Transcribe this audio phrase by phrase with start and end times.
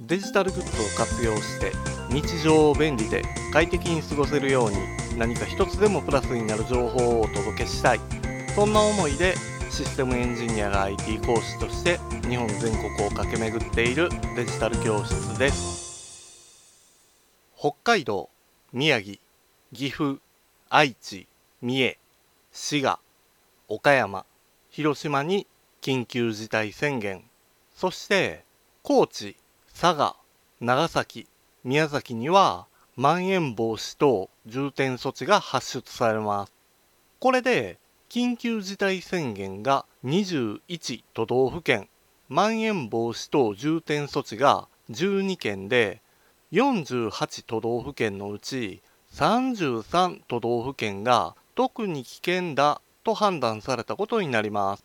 [0.00, 1.72] デジタルグッズを活用して
[2.10, 4.76] 日常を便利で快適に過ごせるように
[5.18, 8.00] 何か一つでもプラスになる情報をお届けしたい。
[8.54, 9.34] そんな思いで
[9.70, 16.72] システムエンジニアが IT 講師として日本全国を駆け巡っているデジタル教室です。
[17.56, 18.30] 北海道
[18.72, 19.18] 宮城
[19.72, 20.20] 岐阜
[20.68, 21.26] 愛知
[21.60, 21.98] 三重
[22.50, 22.98] 滋賀
[23.68, 24.24] 岡山
[24.70, 25.46] 広島に
[25.82, 27.22] 緊急事態宣言。
[27.74, 28.44] そして
[28.82, 29.36] 高知
[29.74, 30.16] 佐賀
[30.60, 31.26] 長崎
[31.64, 36.52] 宮崎にはまん延防止等重点措置が発出されます。
[37.18, 41.88] これで緊急事態宣言が21都道府県
[42.28, 46.00] まん延防止等重点措置が12県で
[46.52, 48.82] 48都道府県のうち
[49.14, 54.84] 33都道府県が特に危険だと判断されたことになります。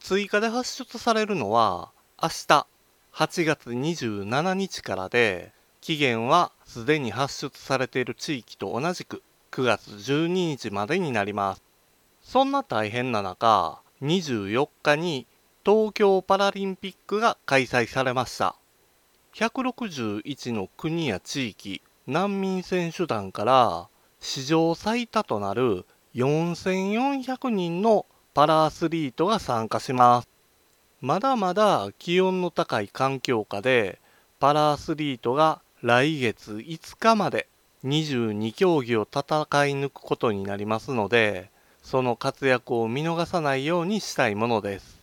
[0.00, 1.90] 追加で発出されるのは
[2.22, 2.66] 明日
[3.14, 11.62] 8月27日からで期限はすでに発出されている地域と同じく9月12日までになります
[12.22, 15.26] そんな大変な中、24日に
[15.66, 18.56] 東京パラリンピックが開催されました。
[19.34, 23.88] 161の国や地域、難民選手団から
[24.20, 30.31] 史上最多となる4400人のパラアスリートが参加します。
[31.02, 33.98] まだまだ気温の高い環境下で
[34.40, 37.48] パラアスリートが来月5日まで
[37.84, 41.50] 22競技を戦い抜くことになりますので
[41.82, 45.00] その活躍を見逃さないようにしたいものです。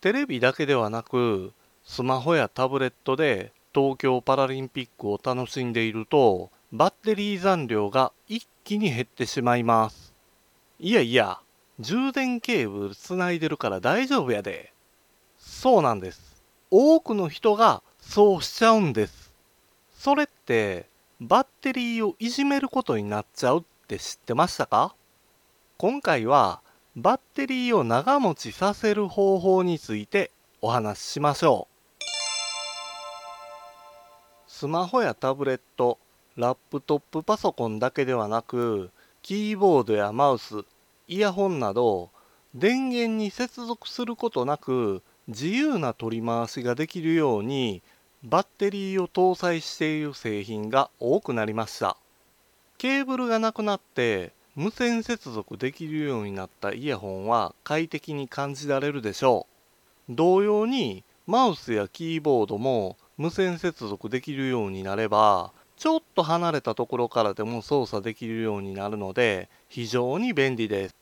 [0.00, 1.52] テレビだけではなく、
[1.84, 10.12] スマホやタブレットで東京パラリンピックを楽しんでいると、バッテリー残量が一気に減ってしまいます。
[10.80, 11.38] いやいや、
[11.78, 14.72] 充電ケーブルつないでるから大丈夫やで。
[15.40, 16.42] そうなんです。
[16.70, 19.32] 多くの人がそうしちゃうんです。
[19.92, 20.86] それって、
[21.20, 24.94] バッテリーをいじめることになっちゃうって知ってましたか？
[25.76, 26.60] 今回は
[26.96, 30.30] バッテリーを長持ちさせる方法について
[30.62, 32.04] お話ししましょう
[34.46, 35.98] スマホやタブレット
[36.36, 38.90] ラップトップパソコンだけではなく
[39.22, 40.64] キーボードやマウス
[41.06, 42.10] イヤホンなど
[42.54, 47.82] 電源に接続することなく自由な取り回しができるように
[48.24, 51.96] バッテリーを搭載している製品が多くなりました。
[52.78, 59.46] ケーブルがなくなって無線接続できるようになったイヤホンは快適に感じられるでしょ
[60.08, 60.14] う。
[60.16, 70.96] 同様にマウスやキーボードも無線接続できるようになればちょっと離れたところからでも操作できるようになるので非常に便利です。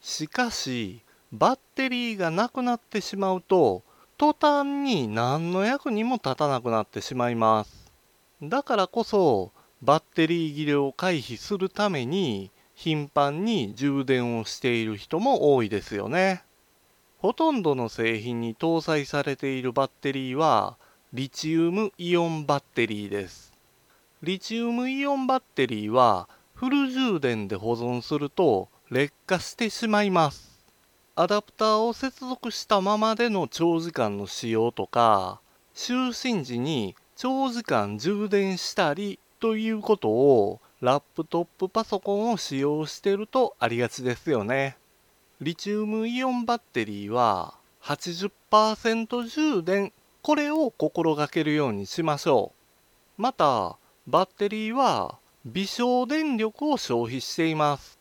[0.00, 1.02] しかし
[1.32, 3.82] バッテリーがなくなってしまうと
[4.16, 7.92] 途端に何の役にも立たなくなってしまいます
[8.42, 9.52] だからこそ
[9.82, 16.44] バッテリー切れを回避するために頻繁に充電をしている人も多いですよね。
[17.18, 20.76] ほとんどの製品に搭載されているバッテリーは
[21.12, 23.52] リチウムイオンバッテリーです。
[24.22, 30.57] リチウムイオンバッテリーはフル充電で保存すると劣化してしまいます。
[31.20, 35.40] アダプターを接続したままでの長時間の使用とか
[35.74, 44.76] 就寝時に長時間充電したりということをラップトップパソコンを使用してるとありがちですよね。
[45.40, 49.92] リチウムイオンバッテリーは80%充電
[50.22, 52.52] これを心がけるようにしましょ
[53.18, 53.22] う。
[53.22, 57.97] またバッテリーは微小電力を消費しています。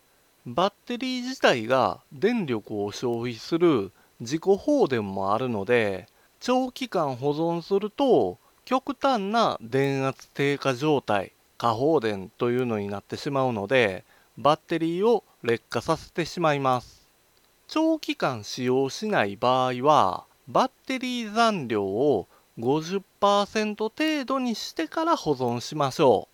[0.50, 3.91] バッテリー自体が電力を消費する
[4.22, 6.08] 自己放電もあるので
[6.40, 14.06] 長期間保存すると極端な電圧低下状態過放電というのになってしまうので
[14.38, 17.06] バッテリーを劣化させてしまいます。
[17.68, 22.25] 長期間使用しない場合はバッテリー残量を
[22.57, 26.30] 50%程度にしてから保存しましょ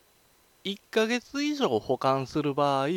[0.65, 0.67] う。
[0.67, 2.89] 1ヶ月以上保管する場合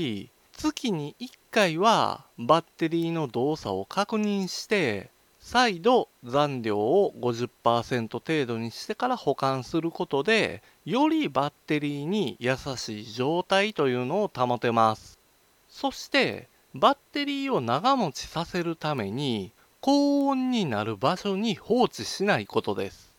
[0.67, 15.21] 月に1回はバッテリーの動作を確認して再度残量を50%程度にしてから保管することでよりバッテリーに優しい状態というのを保てます。
[15.69, 23.13] そしてバッテリーを長持ちさせるために高温になる場所に放置しないことです。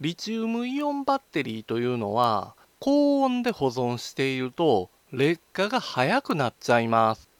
[0.00, 7.30] リチウムイオンバッテリーというのは高温で保存していると劣化が早くなっちゃいます。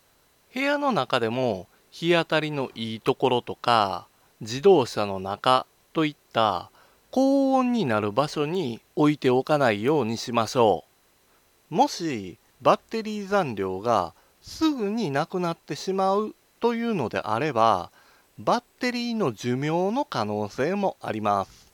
[0.55, 4.07] 部屋の中でも日当たりのいいところとか
[4.41, 6.71] 自動車の中といった
[7.11, 10.85] 高温になる場所に置いておかないようにしましょ
[11.71, 11.75] う。
[11.75, 17.91] もしバッテリー残量がすぐになくなってしまうというのであれば
[18.39, 21.71] バッテリーの寿命の可能性もあります。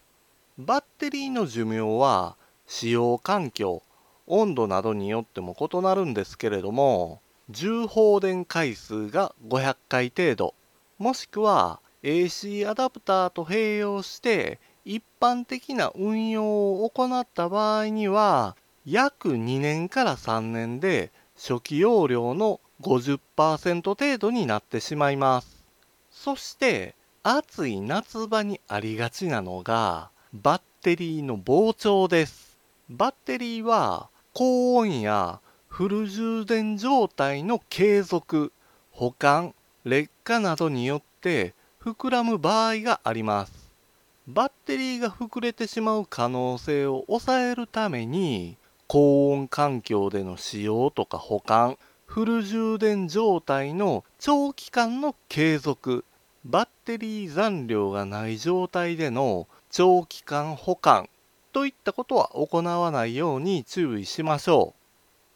[0.58, 2.34] バッテリーの寿命は
[2.66, 3.82] 使用環境
[4.26, 10.54] 温度などによっても異なるんですけれども重放電回数が500回程度
[10.98, 18.56] もしくは AC アダプターと併用して一般的な運用を行った場合には
[18.86, 25.64] 約2年から3年で初期容量の50%程度になってしまいます。
[26.10, 32.58] そして暑い夏場にありがちなのがバッテリーの膨張です。
[32.90, 38.52] バッテリーは高温やフル充電状態の継続
[38.90, 39.54] 保管
[39.84, 43.72] 劣化などによって膨らむ場合があります。
[44.26, 48.56] バッテリーが膨れてしまう可能性を抑えるために
[48.88, 56.04] 高温環境での使用とか保管フル充電状態の長期間の継続
[56.44, 61.08] バッテリー残量がない状態での長期間保管
[61.54, 64.74] といったことは行わないように注意しましょ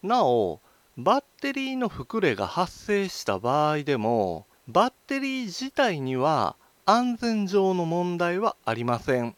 [0.02, 0.06] う。
[0.06, 0.60] なお
[0.96, 6.56] バッテリーの膨れが発生した場合でもバッテリー自体には
[6.86, 9.36] 安全上の問題はありません。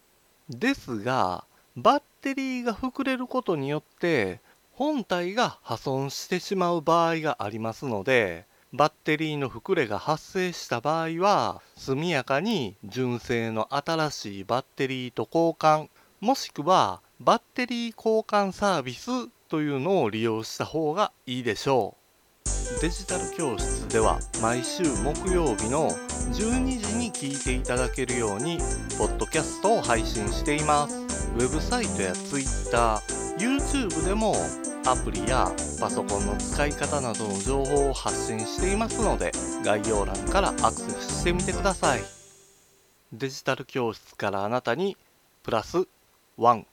[0.49, 1.45] ですが
[1.77, 4.41] バッテリーが膨れることによって
[4.73, 15.91] 本体が破損してしまう場合がありますのでバッテリーの膨れが発生した場合は速やかに純正の新しいバッテリーと交換。
[16.21, 22.81] もしくはバッテリー交換サービスというのを利用した方がいいでしょう。
[22.83, 28.59] デジタル教室では毎週木曜日の12時に聞いていただけるように
[28.99, 30.99] ポッドキャストを配信しています。
[31.37, 33.01] ウェブサイトや Twitter、
[33.39, 34.35] YouTube でも
[34.87, 35.51] アプリや
[35.81, 39.33] パソコンの使い方などの情報を発信していますので
[39.65, 42.03] 概要欄からアクセスしてみてください。
[43.11, 44.99] デジタル教室からあなたに
[45.43, 45.89] プラス
[46.41, 46.70] 1